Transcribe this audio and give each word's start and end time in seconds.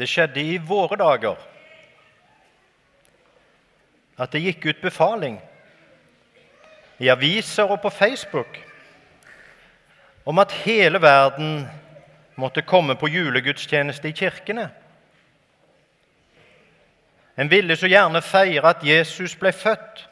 det 0.00 0.08
skjedde 0.08 0.40
i 0.40 0.56
våre 0.56 0.96
dager 0.96 1.38
at 4.20 4.32
det 4.32 4.42
gikk 4.44 4.66
ut 4.66 4.82
befaling 4.82 5.38
i 7.00 7.08
aviser 7.08 7.70
og 7.70 7.80
på 7.80 7.92
Facebook 7.92 8.58
om 10.28 10.38
at 10.38 10.52
hele 10.64 11.00
verden 11.02 11.64
måtte 12.40 12.62
komme 12.62 12.96
på 12.96 13.08
julegudstjeneste 13.08 14.08
i 14.08 14.16
kirkene. 14.16 14.68
En 17.36 17.50
ville 17.50 17.76
så 17.76 17.88
gjerne 17.88 18.20
feire 18.22 18.68
at 18.68 18.84
Jesus 18.84 19.34
ble 19.40 19.52
født, 19.52 20.06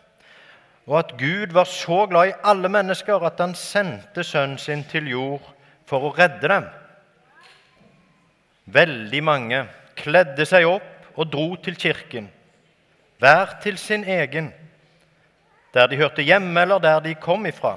og 0.88 0.98
at 0.98 1.12
Gud 1.20 1.52
var 1.52 1.68
så 1.68 2.06
glad 2.08 2.30
i 2.30 2.38
alle 2.44 2.68
mennesker 2.72 3.24
at 3.26 3.40
han 3.40 3.54
sendte 3.54 4.24
sønnen 4.24 4.58
sin 4.58 4.84
til 4.88 5.10
jord 5.12 5.44
for 5.88 6.08
å 6.08 6.14
redde 6.16 6.48
dem. 6.48 6.68
Veldig 8.64 9.20
mange 9.24 9.66
kledde 9.98 10.46
seg 10.46 10.66
opp 10.68 11.18
og 11.18 11.30
dro 11.32 11.50
til 11.62 11.76
kirken, 11.78 12.30
hver 13.18 13.58
til 13.62 13.78
sin 13.78 14.04
egen, 14.06 14.52
der 15.74 15.86
de 15.90 15.98
hørte 15.98 16.22
hjemme 16.22 16.60
eller 16.62 16.78
der 16.78 17.00
de 17.04 17.14
kom 17.18 17.46
ifra, 17.46 17.76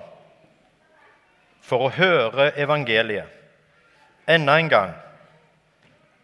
for 1.62 1.88
å 1.88 1.94
høre 1.94 2.52
evangeliet 2.62 3.40
enda 4.30 4.58
en 4.60 4.70
gang, 4.70 4.94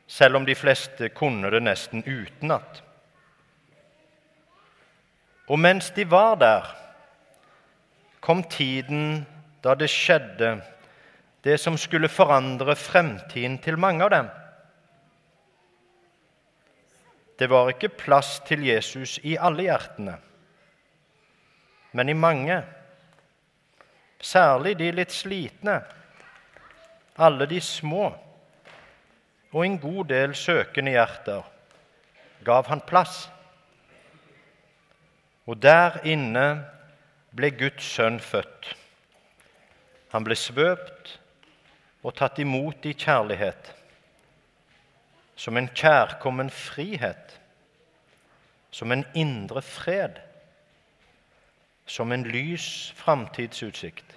selv 0.07 0.39
om 0.39 0.45
de 0.45 0.55
fleste 0.55 1.09
kunne 1.15 1.49
det 1.51 1.63
nesten 1.65 2.03
utenat. 2.05 2.83
Og 5.47 5.59
mens 5.59 5.89
de 5.95 6.03
var 6.09 6.35
der, 6.39 6.67
kom 8.21 8.43
tiden 8.43 9.25
da 9.63 9.75
det 9.75 9.89
skjedde, 9.91 10.57
det 11.43 11.59
som 11.59 11.77
skulle 11.79 12.11
forandre 12.11 12.75
fremtiden 12.75 13.57
til 13.63 13.79
mange 13.79 14.03
av 14.03 14.11
dem. 14.11 14.27
Det 17.37 17.47
var 17.49 17.69
ikke 17.69 17.93
plass 17.93 18.39
til 18.47 18.65
Jesus 18.65 19.19
i 19.23 19.35
alle 19.37 19.67
hjertene, 19.67 20.15
men 21.93 22.09
i 22.09 22.15
mange, 22.17 22.57
særlig 24.21 24.73
de 24.79 24.89
litt 24.91 25.13
slitne, 25.13 25.77
alle 27.17 27.45
de 27.49 27.61
små 27.61 28.09
og 29.53 29.61
en 29.65 29.77
god 29.81 30.09
del 30.09 30.33
søkende 30.35 30.93
hjerter, 30.93 31.45
gav 32.45 32.67
han 32.69 32.81
plass. 32.85 33.27
Og 35.47 35.61
der 35.61 36.01
inne 36.05 36.47
ble 37.37 37.51
Guds 37.55 37.85
sønn 37.85 38.19
født. 38.19 38.73
Han 40.11 40.25
ble 40.27 40.35
svøpt 40.37 41.15
og 42.03 42.15
tatt 42.17 42.39
imot 42.43 42.85
i 42.87 42.93
kjærlighet, 42.97 43.71
som 45.37 45.57
en 45.57 45.69
kjærkommen 45.69 46.49
frihet, 46.49 47.39
som 48.71 48.91
en 48.91 49.05
indre 49.13 49.61
fred, 49.61 50.17
som 51.85 52.11
en 52.11 52.23
lys 52.27 52.93
framtidsutsikt. 52.97 54.15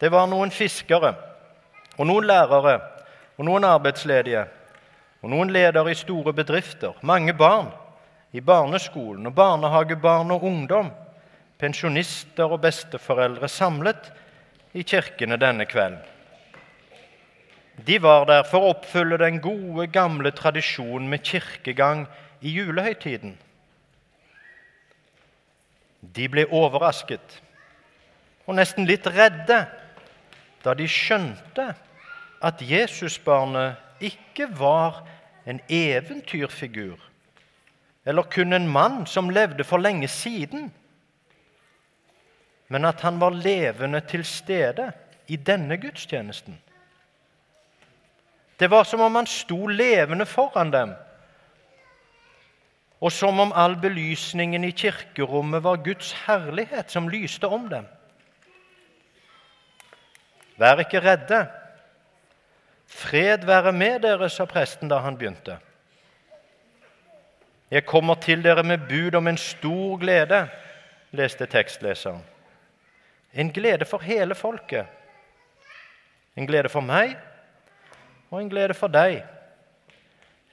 Det 0.00 0.12
var 0.12 0.28
noen 0.30 0.52
fiskere 0.52 1.12
og 1.96 2.06
noen 2.06 2.28
lærere 2.28 2.78
og 3.36 3.44
noen 3.48 3.66
arbeidsledige 3.66 4.46
og 5.22 5.32
noen 5.32 5.50
ledere 5.52 5.92
i 5.92 5.98
store 5.98 6.32
bedrifter, 6.36 6.96
mange 7.02 7.34
barn 7.34 7.72
i 8.36 8.40
barneskolen 8.40 9.26
og 9.26 9.34
barnehagebarn 9.34 10.30
og 10.30 10.44
ungdom, 10.44 10.90
pensjonister 11.58 12.52
og 12.52 12.60
besteforeldre 12.62 13.48
samlet 13.48 14.12
i 14.76 14.84
kirkene 14.84 15.38
denne 15.40 15.64
kvelden. 15.68 16.15
De 17.84 17.98
var 18.02 18.24
der 18.28 18.46
for 18.48 18.64
å 18.64 18.72
oppfylle 18.72 19.18
den 19.20 19.40
gode, 19.44 19.88
gamle 19.92 20.32
tradisjonen 20.32 21.10
med 21.12 21.24
kirkegang 21.26 22.06
i 22.40 22.54
julehøytiden. 22.56 23.34
De 26.00 26.28
ble 26.32 26.46
overrasket 26.54 27.40
og 28.46 28.54
nesten 28.56 28.86
litt 28.86 29.06
redde 29.10 29.64
da 30.62 30.74
de 30.78 30.86
skjønte 30.90 31.66
at 32.46 32.62
Jesusbarnet 32.62 34.02
ikke 34.06 34.48
var 34.54 35.02
en 35.46 35.60
eventyrfigur 35.72 37.00
eller 38.06 38.28
kun 38.30 38.54
en 38.54 38.68
mann 38.70 39.00
som 39.10 39.32
levde 39.34 39.64
for 39.66 39.82
lenge 39.82 40.06
siden, 40.08 40.68
men 42.68 42.86
at 42.86 43.02
han 43.02 43.18
var 43.18 43.34
levende 43.34 43.98
til 44.06 44.22
stede 44.24 44.92
i 45.26 45.36
denne 45.36 45.74
gudstjenesten. 45.82 46.54
Det 48.58 48.70
var 48.70 48.84
som 48.84 49.00
om 49.00 49.14
han 49.14 49.26
sto 49.26 49.66
levende 49.66 50.26
foran 50.26 50.70
dem, 50.72 50.94
og 53.00 53.12
som 53.12 53.40
om 53.40 53.52
all 53.52 53.76
belysningen 53.80 54.64
i 54.64 54.72
kirkerommet 54.72 55.62
var 55.64 55.82
Guds 55.84 56.12
herlighet 56.26 56.90
som 56.90 57.08
lyste 57.08 57.46
om 57.46 57.68
dem. 57.68 57.84
Vær 60.56 60.80
ikke 60.80 61.02
redde. 61.04 61.42
Fred 62.86 63.44
være 63.44 63.72
med 63.72 64.00
dere, 64.00 64.30
sa 64.30 64.46
presten 64.48 64.88
da 64.88 65.02
han 65.04 65.18
begynte. 65.18 65.58
Jeg 67.70 67.84
kommer 67.84 68.14
til 68.14 68.44
dere 68.44 68.62
med 68.62 68.88
bud 68.88 69.14
om 69.14 69.26
en 69.26 69.36
stor 69.36 69.98
glede, 69.98 70.46
leste 71.10 71.46
tekstleseren. 71.46 72.22
En 73.34 73.52
glede 73.52 73.84
for 73.84 73.98
hele 73.98 74.34
folket. 74.34 74.86
En 76.36 76.46
glede 76.46 76.68
for 76.72 76.80
meg 76.80 77.16
og 78.30 78.40
en 78.40 78.50
glede 78.50 78.74
for 78.74 78.92
deg. 78.92 79.24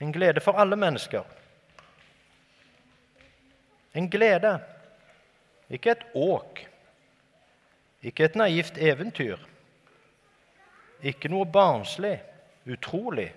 En 0.02 0.14
glede 0.14 0.42
for 0.42 0.60
alle 0.60 0.76
mennesker. 0.76 1.24
En 3.94 4.10
glede, 4.10 4.60
ikke 5.70 5.92
et 5.92 6.04
åk, 6.16 6.66
ikke 8.04 8.26
et 8.26 8.36
naivt 8.36 8.78
eventyr, 8.78 9.38
ikke 11.04 11.30
noe 11.30 11.46
barnslig, 11.46 12.18
utrolig 12.66 13.30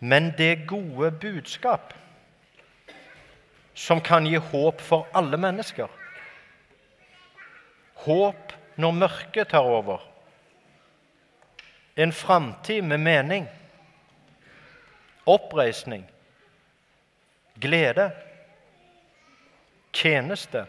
men 0.00 0.32
det 0.38 0.66
gode 0.66 1.10
budskap 1.10 1.92
som 3.74 4.00
kan 4.00 4.26
gi 4.26 4.36
håp 4.40 4.80
for 4.80 5.08
alle 5.16 5.36
mennesker. 5.40 5.88
Håp 8.04 8.54
når 8.80 8.96
mørket 8.96 9.52
tar 9.52 9.68
over. 9.68 10.00
En 12.00 12.12
framtid 12.16 12.84
med 12.84 13.00
mening, 13.00 13.46
oppreisning, 15.28 16.06
glede, 17.60 18.06
tjeneste, 19.92 20.64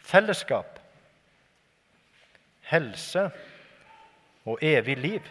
fellesskap, 0.00 0.78
helse 2.70 3.26
og 4.48 4.64
evig 4.64 4.96
liv. 4.98 5.28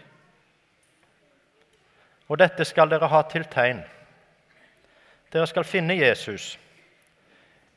Og 2.30 2.38
dette 2.38 2.68
skal 2.70 2.92
dere 2.92 3.10
ha 3.10 3.24
til 3.32 3.48
tegn. 3.50 3.82
Dere 5.34 5.50
skal 5.50 5.66
finne 5.66 5.98
Jesus 5.98 6.52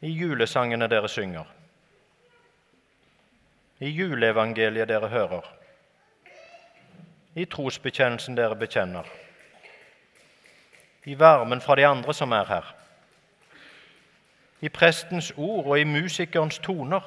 i 0.02 0.10
julesangene 0.10 0.88
dere 0.90 1.08
synger, 1.08 1.48
i 3.82 3.88
juleevangeliet 3.88 4.88
dere 4.88 5.08
hører, 5.08 5.46
i 7.34 7.46
trosbekjennelsen 7.48 8.36
dere 8.36 8.56
bekjenner, 8.60 9.06
i 11.04 11.14
varmen 11.18 11.60
fra 11.64 11.76
de 11.78 11.86
andre 11.88 12.14
som 12.14 12.32
er 12.36 12.48
her, 12.50 12.66
i 14.62 14.70
prestens 14.70 15.32
ord 15.36 15.66
og 15.66 15.78
i 15.80 15.88
musikerens 15.88 16.60
toner, 16.62 17.02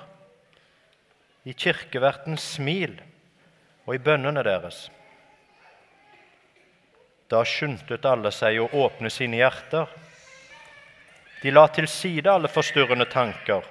i 1.45 1.53
kirkevertens 1.53 2.43
smil 2.55 2.97
og 3.85 3.93
i 3.95 4.01
bønnene 4.01 4.41
deres. 4.43 4.87
Da 7.29 7.43
skyndte 7.45 8.01
alle 8.09 8.31
seg 8.33 8.57
å 8.61 8.69
åpne 8.85 9.09
sine 9.13 9.39
hjerter. 9.39 9.87
De 11.41 11.53
la 11.53 11.67
til 11.73 11.87
side 11.89 12.29
alle 12.29 12.49
forstyrrende 12.49 13.05
tanker. 13.09 13.63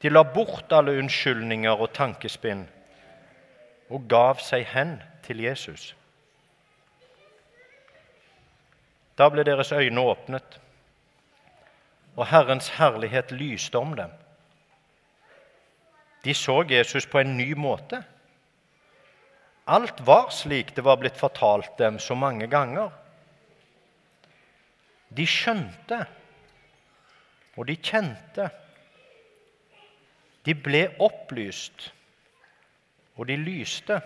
De 0.00 0.12
la 0.12 0.24
bort 0.24 0.72
alle 0.72 0.96
unnskyldninger 1.00 1.84
og 1.84 1.92
tankespinn 1.96 2.66
og 3.90 4.08
gav 4.10 4.40
seg 4.42 4.66
hen 4.72 4.96
til 5.26 5.40
Jesus. 5.44 5.94
Da 9.16 9.28
ble 9.32 9.44
deres 9.46 9.72
øyne 9.72 10.00
åpnet, 10.00 10.58
og 12.16 12.26
Herrens 12.28 12.68
herlighet 12.76 13.32
lyste 13.32 13.78
om 13.78 13.94
dem. 13.96 14.12
De 16.24 16.34
så 16.34 16.62
Jesus 16.68 17.06
på 17.06 17.20
en 17.22 17.36
ny 17.36 17.52
måte. 17.54 18.02
Alt 19.66 20.00
var 20.06 20.30
slik 20.34 20.74
det 20.76 20.84
var 20.84 20.98
blitt 21.00 21.18
fortalt 21.18 21.78
dem 21.78 21.98
så 21.98 22.14
mange 22.14 22.46
ganger. 22.50 22.90
De 25.16 25.26
skjønte, 25.26 26.00
og 27.56 27.68
de 27.68 27.76
kjente. 27.76 28.48
De 30.46 30.54
ble 30.54 30.86
opplyst, 31.02 31.90
og 33.16 33.28
de 33.28 33.36
lyste. 33.40 34.00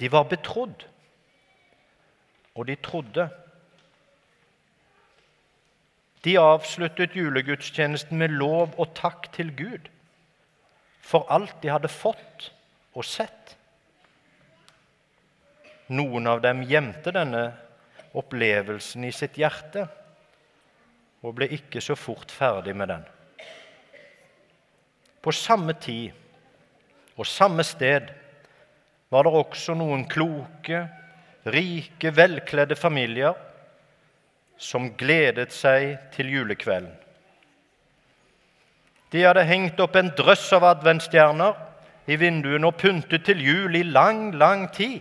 De 0.00 0.10
var 0.10 0.28
betrodd, 0.30 0.86
og 2.54 2.66
de 2.66 2.76
trodde. 2.82 3.28
De 6.24 6.38
avsluttet 6.40 7.16
julegudstjenesten 7.16 8.18
med 8.18 8.32
lov 8.38 8.78
og 8.78 8.94
takk 8.96 9.28
til 9.34 9.52
Gud 9.56 9.90
for 11.04 11.28
alt 11.32 11.58
de 11.62 11.68
hadde 11.68 11.90
fått 11.92 12.48
og 12.96 13.04
sett. 13.04 13.52
Noen 15.92 16.30
av 16.30 16.40
dem 16.40 16.62
gjemte 16.64 17.12
denne 17.12 17.44
opplevelsen 18.16 19.04
i 19.04 19.12
sitt 19.12 19.36
hjerte 19.36 19.84
og 21.24 21.36
ble 21.36 21.50
ikke 21.56 21.82
så 21.84 21.96
fort 21.98 22.32
ferdig 22.32 22.72
med 22.76 22.88
den. 22.92 23.04
På 25.20 25.32
samme 25.32 25.76
tid 25.80 26.23
og 27.16 27.26
samme 27.26 27.64
sted 27.66 28.10
var 29.12 29.26
det 29.26 29.32
også 29.38 29.76
noen 29.78 30.04
kloke, 30.10 30.84
rike, 31.46 32.10
velkledde 32.16 32.76
familier 32.76 33.36
som 34.58 34.90
gledet 34.98 35.52
seg 35.54 35.96
til 36.14 36.32
julekvelden. 36.32 36.92
De 39.14 39.22
hadde 39.22 39.44
hengt 39.46 39.78
opp 39.78 39.94
en 39.94 40.10
drøss 40.18 40.48
av 40.56 40.66
adventsstjerner 40.66 41.54
i 42.10 42.16
vinduene 42.18 42.66
og 42.66 42.78
pyntet 42.80 43.22
til 43.28 43.42
jul 43.44 43.76
i 43.78 43.84
lang, 43.86 44.32
lang 44.34 44.66
tid. 44.74 44.98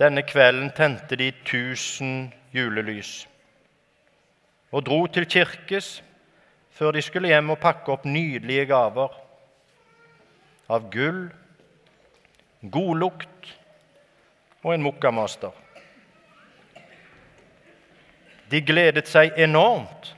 Denne 0.00 0.24
kvelden 0.26 0.72
tente 0.74 1.18
de 1.20 1.28
tusen 1.44 2.32
julelys 2.54 3.26
og 4.74 4.82
dro 4.88 5.04
til 5.06 5.26
kirkes 5.30 6.00
før 6.74 6.96
de 6.96 7.02
skulle 7.04 7.30
hjem 7.30 7.52
og 7.54 7.60
pakke 7.62 7.92
opp 7.94 8.06
nydelige 8.08 8.66
gaver 8.72 9.12
av 10.68 10.88
gull, 10.92 11.28
god 12.62 12.98
lukt 13.02 13.52
og 14.64 14.72
en 14.74 14.84
mokkamaster. 14.84 15.52
De 18.50 18.60
gledet 18.64 19.08
seg 19.08 19.36
enormt 19.40 20.12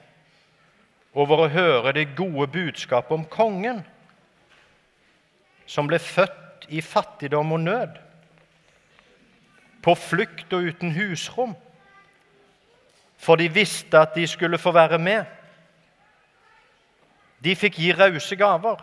over 1.16 1.44
å 1.44 1.50
høre 1.50 1.94
det 1.96 2.10
gode 2.19 2.48
budskapet 2.52 3.14
om 3.16 3.25
kongen, 3.31 3.81
som 5.66 5.88
ble 5.88 5.98
født 5.98 6.66
i 6.69 6.82
fattigdom 6.84 7.54
og 7.56 7.62
nød, 7.64 7.94
på 9.82 9.94
flukt 9.99 10.52
og 10.54 10.66
uten 10.66 10.92
husrom, 10.96 11.54
for 13.16 13.40
de 13.40 13.46
visste 13.50 13.99
at 13.99 14.14
de 14.19 14.26
skulle 14.28 14.58
få 14.60 14.75
være 14.76 14.99
med. 15.00 15.25
De 17.42 17.54
fikk 17.56 17.78
gi 17.81 17.92
rause 17.96 18.37
gaver, 18.37 18.82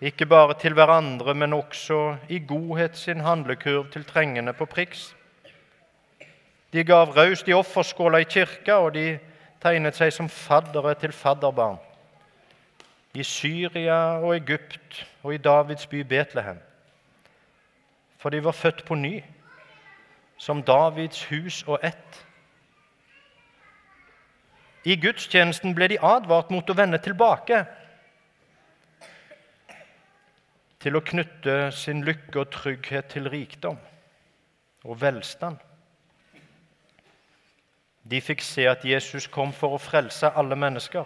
ikke 0.00 0.26
bare 0.26 0.54
til 0.54 0.74
hverandre, 0.74 1.34
men 1.34 1.52
også 1.52 2.16
i 2.28 2.38
godhet 2.38 2.96
sin 2.96 3.20
handlekurv 3.20 3.90
til 3.90 4.04
trengende 4.04 4.52
på 4.52 4.64
Priks. 4.64 5.16
De 6.72 6.84
gav 6.84 7.10
raust 7.16 7.48
i 7.48 7.52
offerskåla 7.52 8.18
i 8.18 8.28
kirka, 8.28 8.72
og 8.72 8.94
de 8.94 9.18
tegnet 9.62 9.96
seg 9.96 10.12
som 10.14 10.28
faddere 10.28 10.94
til 10.94 11.12
fadderbarn. 11.12 11.78
I 13.14 13.22
Syria 13.22 14.20
og 14.20 14.36
Egypt 14.36 15.06
og 15.22 15.34
i 15.34 15.40
Davids 15.42 15.86
by 15.86 16.04
Betlehem. 16.06 16.60
For 18.18 18.30
de 18.30 18.44
var 18.44 18.52
født 18.52 18.84
på 18.84 18.94
ny, 18.94 19.24
som 20.36 20.62
Davids 20.62 21.24
hus 21.24 21.64
og 21.66 21.78
ett. 21.82 22.24
I 24.84 24.94
gudstjenesten 24.96 25.74
ble 25.74 25.88
de 25.88 25.98
advart 26.02 26.50
mot 26.54 26.70
å 26.70 26.76
vende 26.76 27.00
tilbake 27.02 27.64
til 30.78 30.96
å 30.96 31.04
knytte 31.04 31.70
sin 31.74 32.04
lykke 32.06 32.42
og 32.42 32.52
trygghet 32.54 33.10
til 33.14 33.28
rikdom 33.30 33.78
og 34.84 35.00
velstand. 35.00 35.58
De 38.08 38.20
fikk 38.24 38.42
se 38.46 38.64
at 38.70 38.84
Jesus 38.86 39.26
kom 39.28 39.52
for 39.52 39.76
å 39.76 39.82
frelse 39.82 40.30
alle 40.30 40.56
mennesker. 40.56 41.04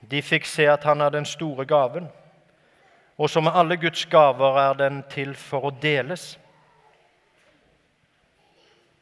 De 0.00 0.20
fikk 0.24 0.48
se 0.48 0.66
at 0.68 0.84
han 0.84 1.00
er 1.00 1.12
den 1.14 1.28
store 1.28 1.64
gaven, 1.68 2.08
og 3.20 3.30
som 3.30 3.44
med 3.44 3.56
alle 3.56 3.76
Guds 3.76 4.04
gaver 4.08 4.58
er 4.60 4.76
den 4.76 5.02
til 5.12 5.34
for 5.36 5.68
å 5.68 5.74
deles. 5.82 6.34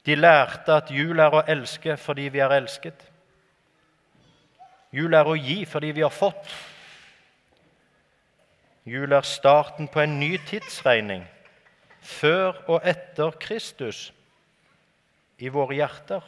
De 0.06 0.16
lærte 0.16 0.74
at 0.74 0.90
jul 0.90 1.18
er 1.20 1.34
å 1.34 1.44
elske 1.46 1.96
fordi 2.00 2.28
vi 2.34 2.42
er 2.42 2.54
elsket. 2.56 3.04
Jul 4.94 5.14
er 5.14 5.28
å 5.28 5.36
gi 5.36 5.64
fordi 5.68 5.92
vi 5.94 6.02
har 6.02 6.14
fått. 6.14 6.50
Jul 8.88 9.12
er 9.12 9.26
starten 9.26 9.88
på 9.88 10.00
en 10.00 10.18
ny 10.20 10.36
tidsregning, 10.48 11.24
før 12.00 12.56
og 12.68 12.86
etter 12.88 13.34
Kristus, 13.40 14.08
i 15.38 15.50
våre 15.52 15.76
hjerter. 15.78 16.24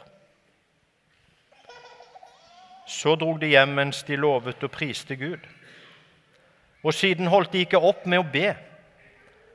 Så 2.87 3.15
drog 3.15 3.41
de 3.41 3.51
hjem 3.51 3.73
mens 3.75 4.03
de 4.07 4.15
lovet 4.19 4.63
og 4.63 4.71
priste 4.71 5.15
Gud. 5.19 5.43
Og 6.83 6.93
siden 6.93 7.27
holdt 7.27 7.53
de 7.53 7.65
ikke 7.65 7.79
opp 7.79 8.05
med 8.09 8.21
å 8.21 8.29
be 8.31 8.53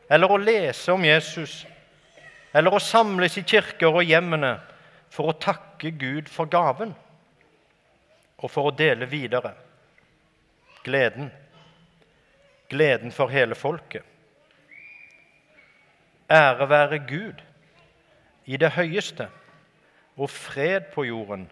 eller 0.08 0.30
å 0.30 0.38
lese 0.38 0.92
om 0.94 1.04
Jesus 1.04 1.64
eller 2.54 2.72
å 2.72 2.82
samles 2.82 3.36
i 3.40 3.44
kirker 3.44 3.90
og 3.90 4.06
hjemmene 4.06 4.54
for 5.12 5.32
å 5.32 5.38
takke 5.40 5.90
Gud 5.98 6.30
for 6.32 6.48
gaven 6.50 6.94
og 8.36 8.52
for 8.52 8.68
å 8.68 8.76
dele 8.76 9.08
videre 9.10 9.52
gleden. 10.86 11.32
Gleden 12.68 13.12
for 13.12 13.28
hele 13.28 13.54
folket. 13.54 14.02
Ære 16.30 16.68
være 16.68 16.98
Gud 16.98 17.42
i 18.44 18.56
det 18.56 18.70
høyeste 18.70 19.28
og 20.16 20.30
fred 20.30 20.80
på 20.94 21.04
jorden 21.04 21.50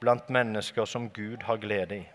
blant 0.00 0.30
mennesker 0.30 0.84
som 0.84 1.10
Gud 1.10 1.42
har 1.44 1.56
glede 1.56 1.98
i. 1.98 2.08